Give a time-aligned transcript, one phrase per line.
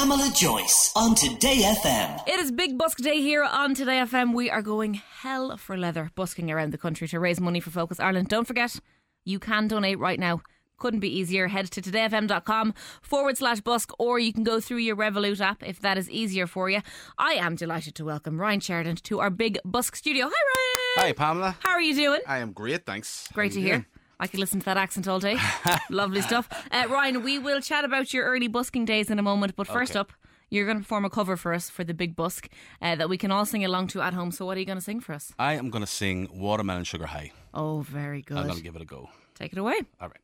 [0.00, 2.26] Pamela Joyce on Today FM.
[2.26, 4.32] It is Big Busk Day here on Today FM.
[4.32, 8.00] We are going hell for leather, busking around the country to raise money for Focus
[8.00, 8.28] Ireland.
[8.28, 8.80] Don't forget,
[9.26, 10.40] you can donate right now.
[10.78, 11.48] Couldn't be easier.
[11.48, 15.80] Head to todayfm.com forward slash busk, or you can go through your Revolut app if
[15.80, 16.80] that is easier for you.
[17.18, 20.30] I am delighted to welcome Ryan Sheridan to our Big Busk studio.
[20.32, 21.08] Hi, Ryan.
[21.08, 21.56] Hi, Pamela.
[21.60, 22.20] How are you doing?
[22.26, 23.28] I am great, thanks.
[23.34, 23.74] Great How to hear.
[23.74, 23.86] doing?
[24.20, 25.38] I could listen to that accent all day.
[25.90, 26.46] Lovely stuff.
[26.70, 29.92] Uh, Ryan, we will chat about your early busking days in a moment, but first
[29.92, 30.00] Okay.
[30.00, 30.12] up,
[30.50, 32.48] you're going to perform a cover for us for the Big Busk
[32.82, 34.30] uh, that we can all sing along to at home.
[34.30, 35.32] So, what are you going to sing for us?
[35.38, 37.32] I am going to sing Watermelon Sugar High.
[37.54, 38.36] Oh, very good.
[38.36, 39.08] I'm going to give it a go.
[39.34, 39.80] Take it away.
[40.00, 40.20] All right.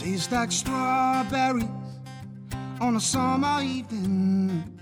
[0.00, 1.68] Tastes like strawberries
[2.80, 4.80] on a summer evening,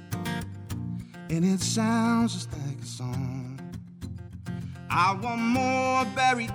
[1.29, 3.59] and it sounds just like a song.
[4.89, 6.53] I want more berries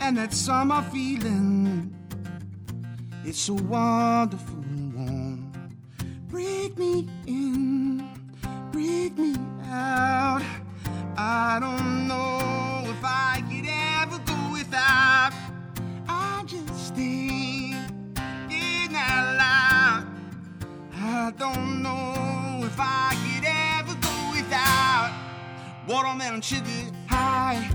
[0.00, 1.92] and that summer feeling.
[3.24, 5.52] It's so wonderful and warm.
[6.28, 7.39] Breathe me in,
[21.40, 25.10] don't know if I could ever go without
[25.88, 27.70] watermelon sugar high,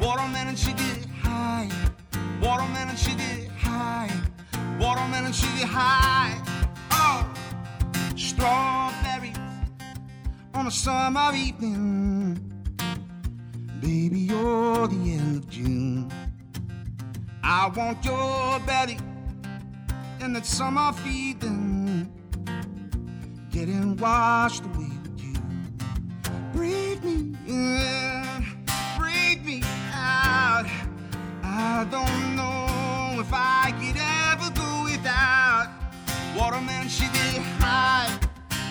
[0.00, 1.68] watermelon sugar high,
[2.40, 4.10] watermelon sugar high,
[4.80, 6.40] watermelon sugar high.
[6.90, 7.30] Oh,
[8.16, 9.36] strawberries
[10.54, 12.40] on a summer evening.
[13.82, 16.10] Baby, you're the end of June.
[17.44, 18.96] I want your belly
[20.22, 21.81] and that summer feeling
[23.52, 25.34] getting washed away with you.
[26.54, 28.46] Breathe me in,
[28.98, 29.62] breathe me
[29.92, 30.64] out.
[31.44, 35.68] I don't know if I could ever go without
[36.34, 38.18] watermelon sugar high,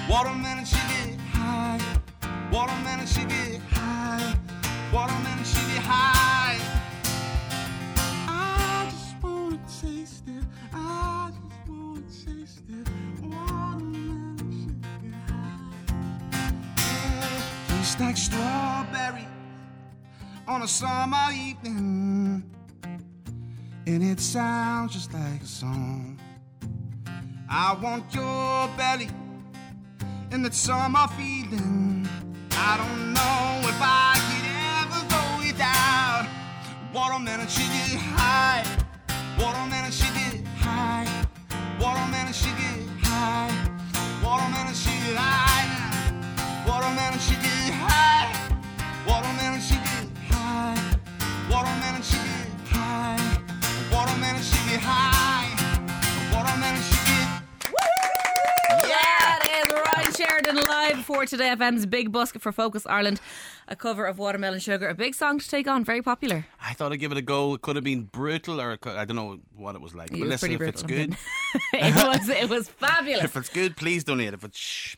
[0.10, 1.80] watermelon sugar high,
[2.52, 4.36] watermelon sugar high,
[4.92, 6.21] watermelon sugar high.
[17.82, 17.88] High.
[17.88, 19.28] Tastes like strawberry
[20.48, 22.44] on a summer evening,
[23.88, 26.20] and it sounds just like a song.
[27.50, 29.10] I want your belly
[30.32, 32.08] and that summer feeling.
[32.52, 34.48] I don't know if I could
[34.80, 36.28] ever go without
[36.94, 38.64] watermelon sugar high,
[39.38, 41.08] watermelon sugar high,
[41.80, 43.52] watermelon sugar high,
[44.24, 45.51] watermelon sugar high,
[61.22, 63.22] for Today FM's Big Busk for Focus Ireland.
[63.68, 66.48] A cover of Watermelon Sugar, a big song to take on, very popular.
[66.60, 67.54] I thought I'd give it a go.
[67.54, 70.08] It could have been brutal, or could, I don't know what it was like.
[70.10, 71.16] It but was listen, if it's good,
[71.74, 73.24] it was it was fabulous.
[73.24, 74.34] if it's good, please donate.
[74.34, 74.96] If it's shh,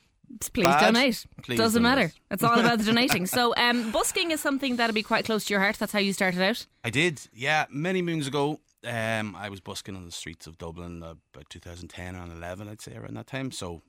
[0.53, 1.25] Please bad, donate.
[1.41, 1.97] please Doesn't donate.
[1.97, 2.13] matter.
[2.31, 3.25] It's all about the donating.
[3.25, 5.75] So, um, busking is something that'll be quite close to your heart.
[5.77, 6.65] That's how you started out.
[6.85, 7.19] I did.
[7.33, 11.49] Yeah, many moons ago, um, I was busking on the streets of Dublin uh, about
[11.49, 13.51] 2010 and 11, I'd say around that time.
[13.51, 13.81] So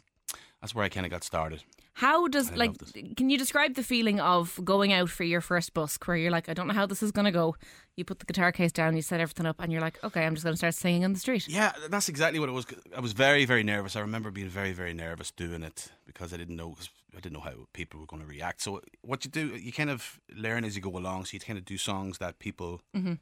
[0.65, 1.63] that's where I kind of got started.
[1.93, 2.73] How does I like?
[3.19, 6.49] Can you describe the feeling of going out for your first busk, where you're like,
[6.49, 7.55] I don't know how this is going to go.
[7.97, 10.35] You put the guitar case down, you set everything up, and you're like, okay, I'm
[10.35, 11.47] just going to start singing on the street.
[11.49, 12.65] Yeah, that's exactly what it was.
[12.97, 13.95] I was very, very nervous.
[13.95, 16.71] I remember being very, very nervous doing it because I didn't know.
[16.71, 18.63] 'cause I didn't know how people were going to react.
[18.63, 21.27] So what you do, you kind of learn as you go along.
[21.27, 23.15] So you kind of do songs that people, Mm-hmm.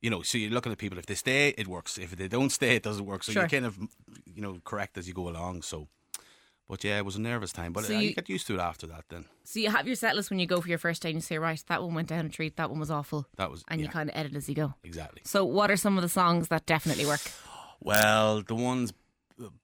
[0.00, 0.22] you know.
[0.22, 0.98] So you're looking at people.
[0.98, 1.98] If they stay, it works.
[1.98, 3.22] If they don't stay, it doesn't work.
[3.24, 3.42] So Sure.
[3.42, 3.76] you kind of,
[4.24, 5.60] you know, correct as you go along.
[5.62, 5.88] So,
[6.72, 7.72] but yeah, it was a nervous time.
[7.74, 9.04] But So I you- get used to it after that.
[9.10, 11.16] Then So you have your set list when you go for your first day, and
[11.16, 13.62] you say, right, that one went down a treat, that one was awful, that was
[13.68, 14.72] and you kind of edit as you go.
[14.82, 15.20] exactly.
[15.24, 17.20] So, what are some of the songs that definitely work
[17.80, 18.92] Well, the ones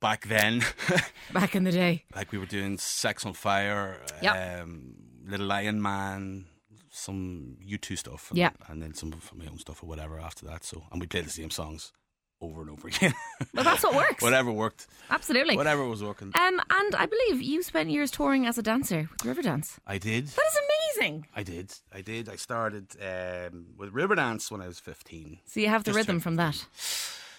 [0.01, 0.63] back then,
[1.33, 2.05] back in the day?
[2.15, 4.61] like we were doing Sex on Fire, Yep.
[4.63, 4.95] um,
[5.25, 6.45] Little Lion Man,
[6.91, 8.51] some U2 stuff, and, Yeah.
[8.69, 10.65] and then some of my own stuff or whatever after that.
[10.65, 11.93] So, and we played the same songs
[12.41, 13.15] over and over again.
[13.55, 14.23] Well, that's what works.
[14.23, 15.57] whatever worked, Absolutely.
[15.57, 16.29] whatever was working.
[16.35, 19.79] Um, and I believe you spent years touring as a dancer with Riverdance.
[19.87, 20.27] I did.
[20.27, 20.59] That is
[20.99, 21.27] amazing.
[21.35, 21.73] I did.
[21.93, 22.29] I did.
[22.29, 25.39] I started um, with Riverdance when I was 15.
[25.47, 26.65] So you have the Just rhythm from that.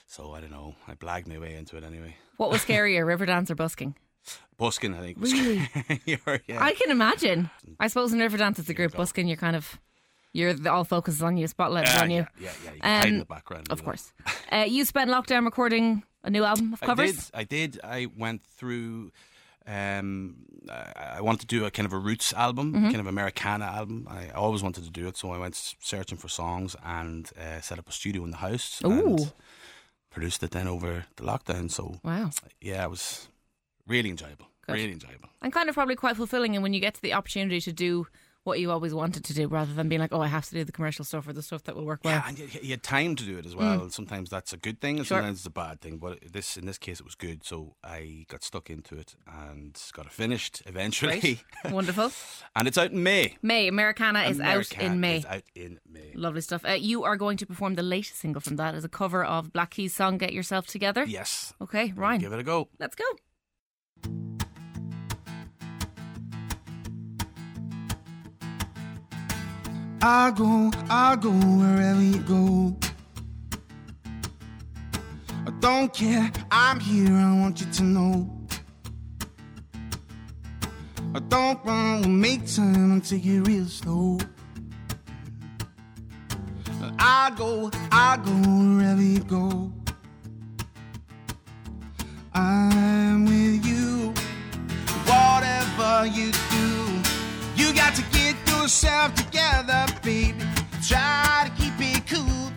[0.07, 0.75] So I don't know.
[0.87, 2.15] I blagged my way into it anyway.
[2.37, 3.95] What was scarier, Riverdance or busking?
[4.57, 5.17] Busking, I think.
[5.21, 5.69] Really?
[6.47, 6.63] Yeah.
[6.63, 7.49] I can imagine.
[7.79, 8.93] I suppose in Riverdance it's a group.
[8.93, 9.79] Busking, you're kind of
[10.33, 12.25] you're the, all focus on you, spotlight Ah, on you.
[12.39, 12.71] Yeah, yeah, yeah.
[12.73, 13.67] You hide in Um, the background.
[13.71, 14.11] Of course.
[14.51, 17.29] Uh, you spent lockdown recording a new album of covers.
[17.35, 17.79] I did.
[17.83, 18.07] I did.
[18.07, 19.11] I went through.
[19.67, 20.37] Um,
[20.69, 22.85] I, I wanted to do a kind of a roots album, Mm-hmm.
[22.85, 24.07] kind of Americana album.
[24.09, 27.77] I always wanted to do it, so I went searching for songs and uh, set
[27.77, 28.81] up a studio in the house.
[28.83, 28.89] Ooh.
[28.91, 29.33] And
[30.09, 31.69] produced it then over the lockdown.
[31.69, 32.31] So Wow.
[32.59, 33.27] yeah, it was
[33.87, 34.47] really enjoyable.
[34.65, 34.73] Good.
[34.73, 35.29] Really enjoyable.
[35.43, 38.07] And kind of probably quite fulfilling and when you get to the opportunity to do
[38.45, 40.63] what you always wanted to do rather than being like, oh, I have to do
[40.63, 42.13] the commercial stuff or the stuff that will work well.
[42.15, 43.81] Yeah, and you, you had time to do it as well.
[43.81, 45.07] And sometimes that's a good thing, and Mm.
[45.09, 45.17] Sure.
[45.17, 45.97] sometimes it's a bad thing.
[45.97, 47.43] But this, in this case, it was good.
[47.45, 51.19] So I got stuck into it and got it finished eventually.
[51.19, 51.43] Great.
[51.71, 52.11] Wonderful.
[52.55, 53.35] and it's out in May.
[53.41, 55.23] May, Americana is out in May.
[55.27, 56.13] out in May.
[56.15, 56.63] Lovely stuff.
[56.65, 59.51] Uh, you are going to perform the latest single from that as a cover of
[59.53, 61.53] Black Keys' song "Get Yourself Together." Yes.
[61.61, 62.69] Okay, Ryan, Give it a go.
[62.79, 63.05] let's go.
[70.01, 72.75] I'll go, I'll go wherever you go.
[75.45, 78.29] I don't care, I'm here, I want you to know.
[81.13, 84.19] I don't want to make time and take it real slow.
[86.97, 89.71] I'll go, I'll go wherever you go.
[92.33, 94.13] I'm with you,
[95.05, 96.31] whatever you
[98.69, 100.45] yourself together, baby.
[100.87, 102.51] Try to keep it cool.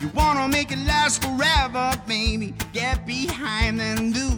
[0.00, 2.54] You wanna make it last forever, baby.
[2.72, 4.28] Get behind and do.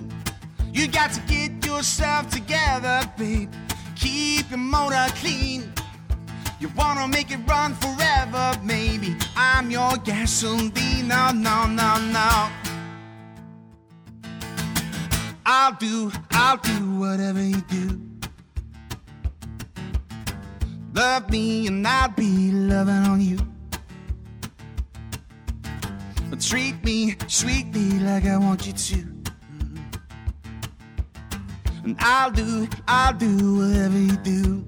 [0.74, 3.48] You got to get yourself together, baby.
[3.96, 5.72] Keep your motor clean.
[6.60, 9.16] You wanna make it run forever, maybe.
[9.38, 12.50] I'm your gasoline, no, no, no, no.
[15.46, 18.13] I'll do, I'll do whatever you do.
[20.94, 23.38] Love me and I'll be loving on you.
[26.30, 29.14] But treat me sweetly like I want you to.
[31.82, 34.64] And I'll do, I'll do whatever you do.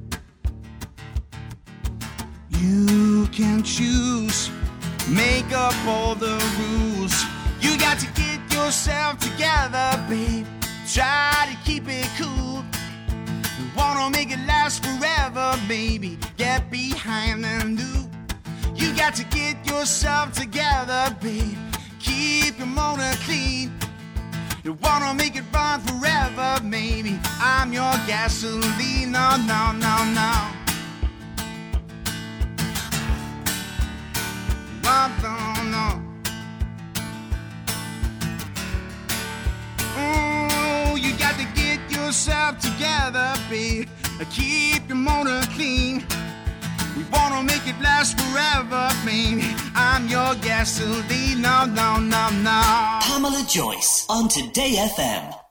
[2.50, 4.50] You can choose,
[5.08, 7.24] make up all the rules.
[7.60, 9.65] You got to get yourself together,
[14.06, 16.16] You wanna make it last forever, baby.
[16.36, 18.08] Get behind and do.
[18.76, 21.58] You got to get yourself together, babe.
[21.98, 23.72] Keep your motor clean.
[24.62, 27.18] You wanna make it run forever, maybe.
[27.40, 30.32] I'm your gasoline, no, no, no, no.
[34.84, 35.45] No, no,
[44.24, 46.04] Keep your motor clean.
[46.96, 49.54] We wanna make it last forever, baby.
[49.74, 52.98] I'm your gasoline, no, no, no, no.
[53.02, 55.45] Pamela Joyce on Today FM.